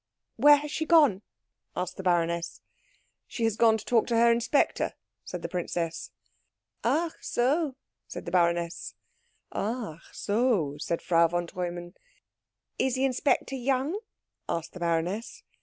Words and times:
"Where 0.35 0.55
has 0.55 0.71
she 0.71 0.87
gone?" 0.87 1.21
asked 1.75 1.95
the 1.95 2.01
baroness. 2.01 2.59
"She 3.27 3.43
has 3.43 3.55
gone 3.55 3.77
to 3.77 3.85
talk 3.85 4.07
to 4.07 4.15
her 4.15 4.31
inspector," 4.31 4.95
said 5.23 5.43
the 5.43 5.47
princess. 5.47 6.09
"Ach 6.83 7.13
so," 7.21 7.75
said 8.07 8.25
the 8.25 8.31
baroness. 8.31 8.95
"Ach 9.51 10.01
so," 10.11 10.77
said 10.79 11.03
Frau 11.03 11.27
von 11.27 11.45
Treumann. 11.45 11.93
"Is 12.79 12.95
the 12.95 13.05
inspector 13.05 13.53
young?" 13.53 13.99
asked 14.49 14.73
the 14.73 14.79
baroness. 14.79 15.43